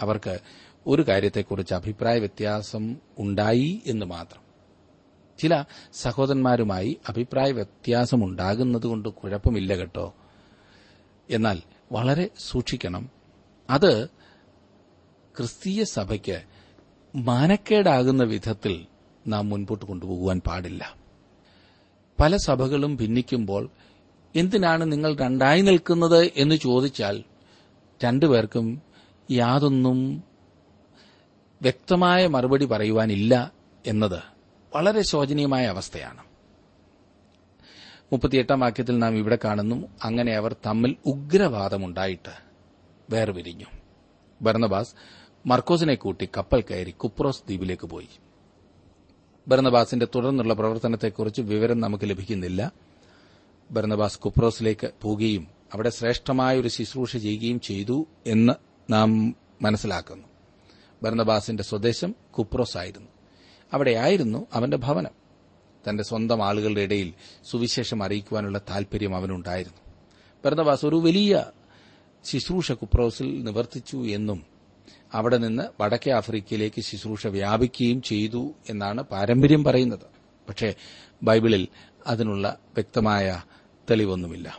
[0.00, 0.38] അവർക്ക്
[0.86, 4.42] ഒരു കാര്യത്തെക്കുറിച്ച് അഭിപ്രായ വ്യത്യാസം ഉണ്ടായി എന്ന് മാത്രം.
[5.38, 10.14] ചില സഹോദരന്മാരുമായി അഭിപ്രായ വ്യത്യാസമുണ്ടാകുന്നതുകൊണ്ട് കുഴപ്പമില്ല കേട്ടോ.
[11.30, 13.10] എന്നാൽ വളരെ സൂക്ഷിക്കണം.
[13.70, 14.06] അത്
[15.36, 16.42] ക്രിസ്തീയ സഭയ്ക്ക്
[17.16, 18.86] മാനക്കേടാകുന്ന വിധത്തിൽ
[19.26, 20.94] നാം മുൻപോട്ട് കൊണ്ടുപോകുവാൻ പാടില്ല.
[22.20, 23.70] പല സഭകളും ഭിന്നിക്കുമ്പോൾ
[24.36, 27.24] എന്തിനാണ് നിങ്ങൾ രണ്ടായി നിൽക്കുന്നത് എന്ന് ചോദിച്ചാൽ
[28.04, 28.82] രണ്ടുപേർക്കും
[29.30, 30.24] യാതൊന്നും
[31.62, 33.52] വ്യക്തമായ മറുപടി പറയുവാനില്ല
[33.86, 34.22] എന്നത്
[34.76, 36.24] വളരെ ശോചനീയമായ അവസ്ഥയാണ്.
[38.12, 42.32] മുപ്പത്തിയെട്ടാം വാക്യത്തിൽ നാം ഇവിടെ കാണുന്നു അങ്ങനെ അവർ തമ്മിൽ ഉഗ്രവാദമുണ്ടായിട്ട്
[43.10, 43.66] വേർപിരിഞ്ഞു.
[44.42, 44.94] ഭരണബാസ്
[45.46, 48.08] മർക്കോസിനെ കൂട്ടി കപ്പൽ കയറി കുപ്രോസ് ദ്വീപിലേക്ക് പോയി.
[49.48, 52.72] ഭരണബാസിന്റെ തുടർന്നുള്ള പ്രവർത്തനത്തെക്കുറിച്ച് വിവരം നമുക്ക് ലഭിക്കുന്നില്ല.
[53.70, 58.52] ബർണബാസ് കുപ്രോസിലേക്ക് പോവുകയും അവിടെ ശ്രേഷ്ഠമായ ഒരു ശുശ്രൂഷ ചെയ്യുകയും ചെയ്തു എന്ന്
[58.92, 60.24] നാം മനസ്സിലാക്കുന്നു.
[61.02, 63.08] ബർണബാസിന്റെ സ്വദേശം കുപ്രോസ് ആയിരുന്നു
[63.72, 65.10] അവിടെയായിരുന്നു അവന്റെ ഭവനം.
[65.88, 69.78] തന്റെ സ്വന്തം ആളുകളുടെ ഇടയിൽ സുവിശേഷം അറിയിക്കുവാനുള്ള താൽപര്യം അവനുണ്ടായിരുന്നു.
[70.44, 71.44] ബർണബാസ് ഒരു വലിയ
[72.24, 74.46] ശുശ്രൂഷ കുപ്രോസിൽ നിവർത്തിച്ചു എന്നും
[75.14, 80.16] അവിടെ നിന്ന് വടക്കേ ആഫ്രിക്കയിലേക്ക് ശുശ്രൂഷ വ്യാപിക്കുകയും ചെയ്തു എന്നാണ് പാരമ്പര്യം പറയുന്നത്.
[80.48, 80.74] പക്ഷേ
[81.22, 81.68] ബൈബിളിൽ
[82.06, 83.42] അതിനുള്ള വ്യക്തമായ
[83.90, 84.58] തെളിവൊന്നുമില്ല.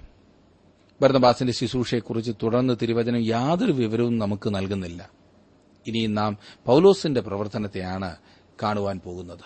[1.01, 5.09] ഭരണബാസിന്റെ ശുശ്രൂഷയെക്കുറിച്ച് തുടർന്ന് തിരുവചനം യാതൊരു വിവരവും നമുക്ക് നൽകുന്നില്ല.
[5.87, 8.15] ഇനി നാം പൌലോസിന്റെ പ്രവർത്തനത്തെയാണ്
[8.63, 9.39] കാണുവാൻ പോകുന്നത്.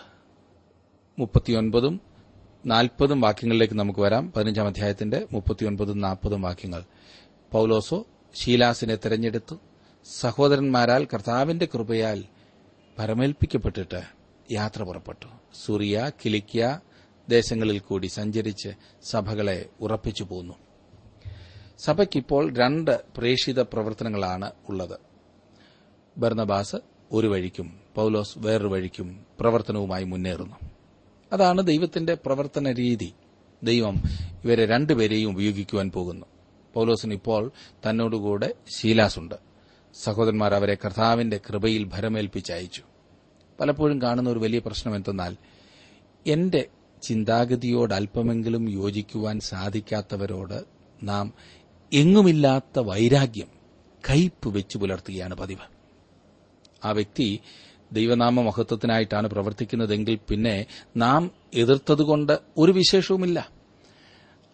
[1.20, 2.02] മുപ്പത്തിയൊൻപതും
[2.66, 4.32] നാൽപ്പതും വാക്യങ്ങളിലേക്ക് നമുക്ക് വരാം.
[4.36, 6.84] പതിനഞ്ചാം അധ്യായത്തിന്റെ മുപ്പത്തിയൊൻപതും നാൽപ്പതും വാക്യങ്ങൾ.
[7.52, 9.56] പൌലോസോ ശീലാസിനെ തെരഞ്ഞെടുത്തു.
[10.20, 12.24] സഹോദരന്മാരാൽ കർത്താവിന്റെ കൃപയാൽ
[13.00, 14.02] പരമേൽപ്പിക്കപ്പെട്ടിട്ട്
[14.52, 15.26] യാത്ര പുറപ്പെട്ടു.
[15.66, 16.80] സൂറിയ കിലിക്യ
[17.32, 18.70] ദേശങ്ങളിൽ കൂടി സഞ്ചരിച്ച്
[19.04, 20.54] സഭകളെ ഉറപ്പിച്ചു പോന്നു.
[21.80, 25.00] സഭയ്ക്കിപ്പോൾ രണ്ട് പ്രേഷിത പ്രവർത്തനങ്ങളാണ് ഉള്ളത്.
[26.18, 26.76] ബർണബാസ്
[27.12, 30.56] ഒരു വഴിക്കും പൌലോസ് വേറൊരു വഴിക്കും പ്രവർത്തനവുമായി മുന്നേറുന്നു.
[31.34, 33.14] അതാണ് ദൈവത്തിന്റെ പ്രവർത്തന രീതി.
[33.64, 33.96] ദൈവം
[34.44, 36.26] ഇവരെ രണ്ടുപേരെയും ഉപയോഗിക്കുവാൻ പോകുന്നു.
[36.74, 37.52] പൌലോസിന് ഇപ്പോൾ
[37.90, 39.36] തന്നോടുകൂടെ ശീലാസുണ്ട്.
[40.04, 42.84] സഹോദരന്മാർ അവരെ കർത്താവിന്റെ കൃപയിൽ ഭരമേൽപ്പിച്ചയച്ചു.
[43.60, 45.38] പലപ്പോഴും കാണുന്ന ഒരു വലിയ പ്രശ്നം എന്തെന്നാൽ
[46.28, 46.68] എന്റെ
[47.02, 50.64] ചിന്താഗതിയോട് അല്പമെങ്കിലും യോജിക്കുവാൻ സാധിക്കാത്തവരോട്
[51.04, 51.34] നാം
[51.94, 53.48] എങ്ങുമില്ലാത്ത വൈരാഗ്യം
[54.10, 55.66] കയ്പ് വെച്ചു പുലർത്തുകയാണ് പതിവ്.
[56.84, 57.40] ആ വ്യക്തി
[57.94, 60.66] ദൈവനാമ മഹത്വത്തിനായിട്ടാണ് പ്രവർത്തിക്കുന്നതെങ്കിൽ പിന്നെ
[60.98, 63.50] നാം എതിർത്തതുകൊണ്ട് ഒരു വിശേഷവുമില്ല.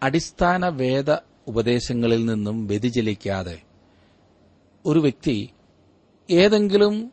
[0.02, 1.10] അടിസ്ഥാന വേദ
[1.48, 3.62] ഉപദേശങ്ങളിൽ നിന്നും വ്യതിചലിക്കാതെ
[4.86, 5.50] ഒരു വ്യക്തി
[6.30, 7.12] ഏതെങ്കിലും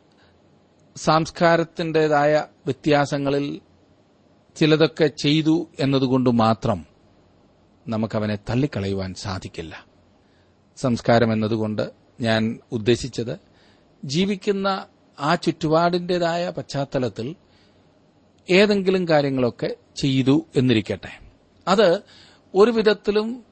[0.96, 3.62] സംസ്കാരത്തിന്റെതായ വ്യത്യാസങ്ങളിൽ
[4.56, 6.86] ചിലതൊക്കെ ചെയ്തു എന്നതുകൊണ്ട് മാത്രം
[7.88, 9.86] നമുക്കവനെ തള്ളിക്കളയുവാൻ സാധിക്കില്ല.
[10.78, 11.92] സംസ്കാരം എന്നതുകൊണ്ട്
[12.22, 13.40] ഞാൻ ഉദ്ദേശിച്ചത്
[14.06, 14.86] ജീവിക്കുന്ന
[15.20, 17.36] ആ ചുറ്റുപാടിന്റെതായ പശ്ചാത്തലത്തിൽ
[18.50, 21.20] ഏതെങ്കിലും കാര്യങ്ങളൊക്കെ ചെയ്തു എന്നിരിക്കട്ടെ.
[21.68, 22.02] അത്
[22.56, 23.44] ഒരു വിധത്തിലും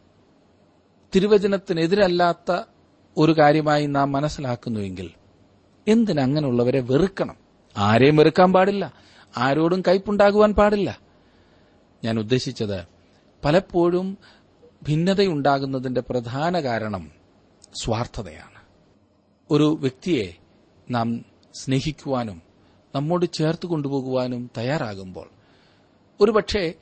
[1.16, 2.64] തിരുവചനത്തിനെതിരല്ലാത്ത
[3.18, 5.12] ഒരു കാര്യമായി നാം മനസ്സിലാക്കുന്നുവെങ്കിൽ
[5.88, 7.38] എന്തിനങ്ങനെയുള്ളവരെ വെറുക്കണം?
[7.78, 8.94] ആരെയും വെറുക്കാൻ പാടില്ല.
[9.38, 11.00] ആരോടും കയ്പുണ്ടാകുവാൻ പാടില്ല.
[12.04, 12.88] ഞാൻ ഉദ്ദേശിച്ചത്
[13.46, 14.18] പലപ്പോഴും
[14.88, 17.12] ഭിന്നതയുണ്ടാകുന്നതിന്റെ പ്രധാന കാരണം
[17.74, 18.62] സ്വാർത്ഥതയാണ്.
[19.52, 20.34] ഒരു വ്യക്തിയെ
[20.92, 22.42] നാം സ്നേഹിക്കുവാനും
[22.96, 25.30] നമ്മോട് ചേർത്ത് കൊണ്ടുപോകുവാനും തയ്യാറാകുമ്പോൾ
[26.22, 26.74] ഒരുപക്ഷെ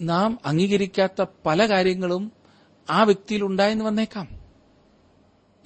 [0.00, 2.32] നാം അംഗീകരിക്കാത്ത പല കാര്യങ്ങളും
[2.90, 4.28] ആ വ്യക്തിയിൽ ഉണ്ടായെന്ന് വന്നേക്കാം.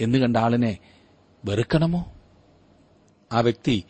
[0.00, 0.78] എന്ന് കണ്ട ആളിനെ
[1.44, 2.12] വെറുക്കണമോ?
[3.33, 3.85] ആ വ്യക്തി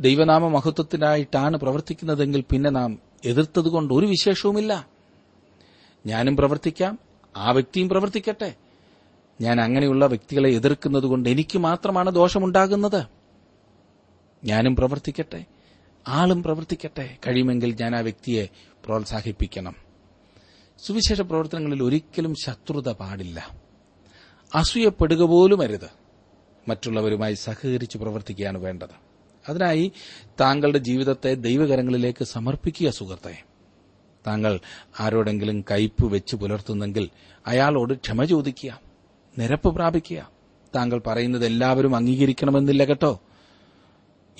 [0.00, 4.88] ദൈവനാമ മഹത്വത്തിനായിട്ടാണ് പ്രവർത്തിക്കുന്നതെങ്കിൽ പിന്നെ നാം എതിർത്തതുകൊണ്ട് ഒരു വിശേഷവുമില്ല.
[6.06, 6.98] ഞാനും പ്രവർത്തിക്കാം
[7.36, 8.54] ആ വ്യക്തിയും പ്രവർത്തിക്കട്ടെ.
[9.40, 13.06] ഞാൻ അങ്ങനെയുള്ള വ്യക്തികളെ എതിർക്കുന്നത് കൊണ്ട് എനിക്ക് മാത്രമാണ് ദോഷമുണ്ടാകുന്നത്.
[14.44, 15.44] ഞാനും പ്രവർത്തിക്കട്ടെ
[16.08, 17.16] ആളും പ്രവർത്തിക്കട്ടെ.
[17.26, 18.48] കഴിയുമെങ്കിൽ ഞാൻ ആ വ്യക്തിയെ
[18.84, 19.74] പ്രോത്സാഹിപ്പിക്കണം.
[20.86, 23.50] സുവിശേഷ പ്രവർത്തനങ്ങളിൽ ഒരിക്കലും ശത്രുത പാടില്ല.
[24.54, 25.90] അസൂയപ്പെടുക പോലും അരുത്.
[26.68, 29.05] മറ്റുള്ളവരുമായി സഹകരിച്ച് പ്രവർത്തിക്കുകയാണ് വേണ്ടത്.
[29.48, 29.92] അതിനായി
[30.40, 33.42] താങ്കളുടെ ജീവിതത്തെ ദൈവകരങ്ങളിലേക്ക് സമർപ്പിക്കുക സുഹൃത്തെ.
[34.26, 34.60] താങ്കൾ
[35.00, 37.10] ആരോടെങ്കിലും കയ്പ് വെച്ച് പുലർത്തുന്നെങ്കിൽ
[37.46, 38.80] അയാളോട് ക്ഷമ ചോദിക്കുക
[39.38, 40.30] നിരപ്പ് പ്രാപിക്കുക.
[40.76, 43.20] താങ്കൾ പറയുന്നത് എല്ലാവരും അംഗീകരിക്കണമെന്നില്ല കേട്ടോ.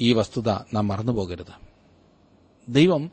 [0.00, 1.66] ഈ വസ്തുത നാം മറന്നുപോകരുത്.
[2.68, 3.10] ദൈവം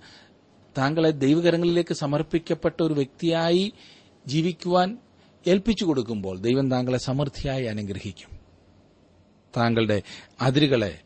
[0.77, 3.73] താങ്കളെ ദൈവകരങ്ങളിലേക്ക് സമർപ്പിക്കപ്പെട്ട ഒരു വ്യക്തിയായി
[4.27, 4.97] ജീവിക്കുവാൻ
[5.47, 8.39] ഏൽപ്പിച്ചു കൊടുക്കുമ്പോൾ ദൈവം താങ്കളെ സമൃദ്ധിയായി അനുഗ്രഹിക്കും.
[9.57, 10.01] താങ്കളുടെ
[10.41, 10.99] അതിരുകളെ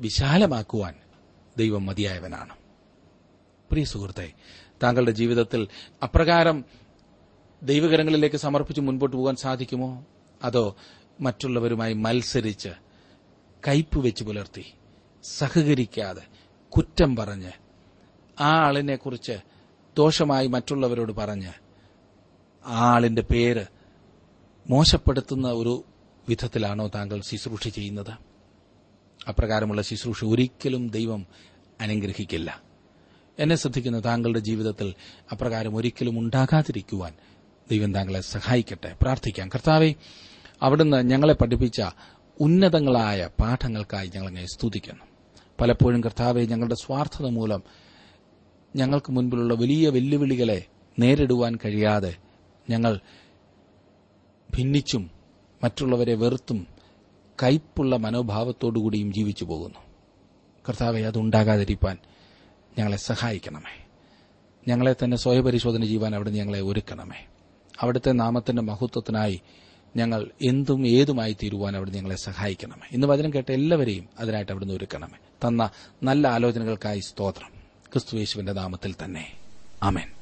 [0.00, 0.94] വിശാലമാക്കുവാൻ
[1.56, 2.56] ദൈവം മതിയായവനാണ്.
[3.70, 4.32] പ്രിയ സുഹൃത്തെ
[4.82, 5.68] താങ്കളുടെ ജീവിതത്തിൽ
[6.02, 6.64] അപ്രകാരം
[7.62, 10.06] ദൈവകരങ്ങളിലേക്ക് സമർപ്പിച്ച് മുൻപോട്ട് പോകാൻ സാധിക്കുമോ?
[10.42, 10.76] അതോ
[11.20, 12.68] മറ്റുള്ളവരുമായി മത്സരിച്ച്
[13.68, 14.64] കയ്പ് വെച്ച് പുലർത്തി
[15.22, 16.22] സഹകരിക്കാതെ
[16.68, 17.52] കുറ്റം പറഞ്ഞ്
[18.40, 19.38] ആ ആളിനെക്കുറിച്ച്
[19.96, 21.52] ദോഷമായി മറ്റുള്ളവരോട് പറഞ്ഞ്
[22.66, 23.66] ആ ആളിന്റെ പേര്
[24.70, 25.84] മോശപ്പെടുത്തുന്ന ഒരു
[26.28, 28.27] വിധത്തിലാണോ താങ്കൾ ശുശ്രൂഷ ചെയ്യുന്നത്?
[29.28, 31.26] അപ്രകാരമുള്ള ശുശ്രൂഷ ഒരിക്കലും ദൈവം
[31.80, 32.62] അനുഗ്രഹിക്കില്ല.
[33.38, 34.94] എന്നെ ശ്രദ്ധിക്കുന്ന താങ്കളുടെ ജീവിതത്തിൽ
[35.32, 37.12] അപ്രകാരം ഒരിക്കലും ഉണ്ടാകാതിരിക്കുവാൻ
[37.70, 38.96] ദൈവം താങ്കളെ സഹായിക്കട്ടെ.
[39.02, 39.48] പ്രാർത്ഥിക്കാം.
[39.48, 39.94] കർത്താവെ
[40.62, 41.82] അവിടുന്ന് ഞങ്ങളെ പഠിപ്പിച്ച
[42.40, 45.04] ഉന്നതങ്ങളായ പാഠങ്ങൾക്കായി ഞങ്ങളെ സ്തുതിക്കുന്നു.
[45.60, 47.62] പലപ്പോഴും കർത്താവെ ഞങ്ങളുടെ സ്വാർത്ഥത മൂലം
[48.76, 50.64] ഞങ്ങൾക്ക് മുൻപിലുള്ള വലിയ വെല്ലുവിളികളെ
[50.98, 52.16] നേരിടുവാൻ കഴിയാതെ
[52.70, 53.00] ഞങ്ങൾ
[54.56, 55.10] ഭിന്നിച്ചും
[55.64, 56.66] മറ്റുള്ളവരെ വെറുത്തും
[57.42, 59.78] കയ്പുള്ള മനോഭാവത്തോടുകൂടിയും ജീവിച്ചു പോകുന്നു.
[60.68, 61.96] കർത്താവെ അതുണ്ടാകാതിരിക്കാൻ
[62.78, 63.86] ഞങ്ങളെ സഹായിക്കണമേ.
[64.68, 67.26] ഞങ്ങളെ തന്നെ സ്വയപരിശോധന ചെയ്യുവാൻ അവിടെ ഞങ്ങളെ ഒരുക്കണമേ.
[67.80, 69.40] അവിടുത്തെ നാമത്തിന്റെ മഹത്വത്തിനായി
[69.96, 72.88] ഞങ്ങൾ എന്തും ഏതുമായി തീരുവാൻ അവിടെ ഞങ്ങളെ സഹായിക്കണമേ.
[72.92, 75.48] ഇന്ന് വചനം കേട്ട എല്ലാവരെയും അതിനായിട്ട് അവിടുന്ന് ഒരുക്കണമേ.
[75.48, 75.70] തന്ന
[76.02, 77.50] നല്ല ആലോചനകൾക്കായി സ്തോത്രം.
[77.92, 79.32] ക്രിസ്തുയേശുവിന്റെ നാമത്തിൽ തന്നെ.
[79.82, 80.17] ആമേൻ.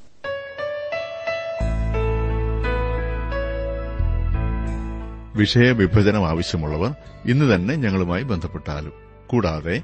[5.37, 6.93] വിഷയവിഭജനം ആവശ്യമുള്ളവർ
[7.25, 8.93] ഇന്ന് തന്നെ ഞങ്ങളുമായി ബന്ധപ്പെട്ടാലും.
[9.27, 9.81] കൂടാതെ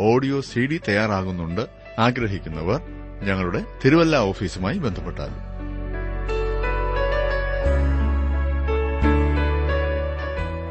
[0.00, 1.66] ഓഡിയോ സി ഡി തയ്യാറാകുന്നുണ്ട്.
[1.98, 2.80] ആഗ്രഹിക്കുന്നവർ
[3.22, 5.56] ഞങ്ങളുടെ തിരുവല്ല ഓഫീസുമായി ബന്ധപ്പെട്ടാലും.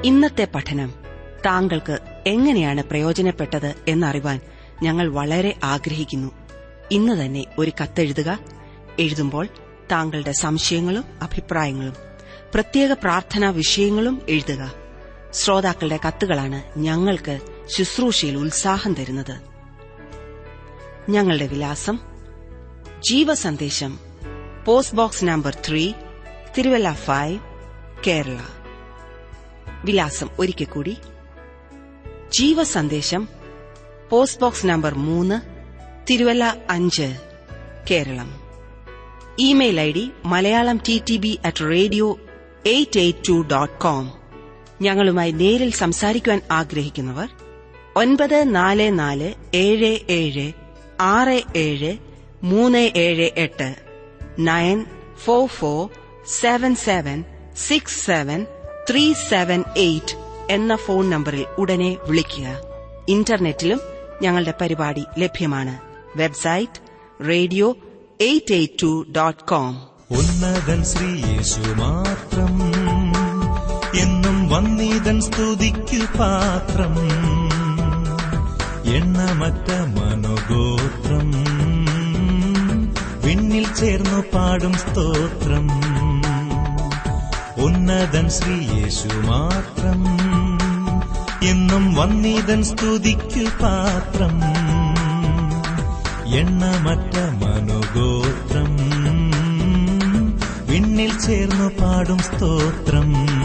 [0.06, 0.94] ഇന്നത്തെ പഠനം
[1.46, 4.40] താങ്കൾക്ക് എങ്ങനെയാണ് പ്രയോജനപ്പെട്ടത് എന്നറിവാൻ
[4.84, 6.32] ഞങ്ങൾ വളരെ ആഗ്രഹിക്കുന്നു.
[6.92, 8.40] ഇന്ന് തന്നെ ഒരു കത്തെഴുതുക.
[9.00, 9.48] എഴുതുമ്പോൾ
[9.92, 12.05] താങ്കളുടെ സംശയങ്ങളും അഭിപ്രായങ്ങളും
[12.56, 14.72] പ്രത്യേക പ്രാർത്ഥനാ വിഷയങ്ങളും എഴുതുക.
[15.34, 17.40] ശ്രോതാക്കളുടെ കത്തുകളാണ് ഞങ്ങൾക്ക്
[17.78, 19.42] ശുശ്രൂഷയിൽ ഉത്സാഹം തരുന്നത്.
[21.10, 22.00] ഞങ്ങളുടെ വിലാസം
[23.10, 24.00] ജീവസന്ദേശം
[24.66, 25.94] post box number three
[26.58, 27.40] Tiruvalla five
[28.08, 28.38] Kerala.
[29.84, 30.98] വിലാസം ഒരിക്കൽ കൂടി.
[32.34, 33.28] ജീവസന്ദേശം
[34.10, 35.42] പോസ്റ്റ് ബോക്സ് നമ്പർ മൂന്ന്
[36.10, 37.20] തിരുവല്ല അഞ്ച്
[37.92, 38.42] Keralam.
[39.40, 42.20] Email I D Malayalam T T B at radio
[42.66, 44.12] eight eight two dot com.
[44.82, 47.28] ഞങ്ങളുമായി നേരിൽ സംസാരിക്കുവാൻ ആഗ്രഹിക്കുന്നവർ
[47.96, 50.54] ഒൻപത് നാല് നാല് ഏഴ് ഏഴ്
[51.02, 51.98] ആറ് ഏഴ്
[52.44, 53.76] മൂന്ന് ഏഴ് എട്ട്
[54.40, 54.86] nine
[55.24, 55.90] four four
[56.28, 57.24] seven seven
[57.56, 58.46] six seven
[58.90, 60.16] three seven eight
[60.50, 62.58] എന്ന ഫോൺ നമ്പറിൽ ഉടനെ വിളിക്കുക.
[63.10, 63.80] ഇന്റർനെറ്റിലും
[64.22, 65.80] ഞങ്ങളുടെ പരിപാടി ലഭ്യമാണ്.
[66.18, 66.82] Website
[67.30, 67.78] radio
[68.22, 69.96] eight eight two dot com.
[70.12, 72.15] ഉന്നതൻ ശ്രീയേശു മാത്രം
[74.00, 76.96] എന്നും വന്നീതൻ സ്തുതിക്കു പാത്രം.
[78.94, 81.32] എണ്ണമറ്റ മനോഗോത്രം.
[83.26, 85.68] വിണ്ണിൽ ചേർന്നു പാടും സ്തോത്രം.
[87.64, 90.06] ഉന്നതൻ ശ്രീ യേശു മാത്രം.
[91.50, 94.42] എന്നും വന്നീതൻ സ്തുതിക്കു പാത്രം.
[96.36, 98.78] എണ്ണമറ്റ മനോഗോത്രം.
[100.68, 103.45] വിണ്ണിൽ ചേർന്നു പാടും സ്തോത്രം.